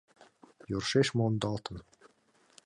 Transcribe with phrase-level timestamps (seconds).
[0.69, 1.77] Йӧршеш мондалтын!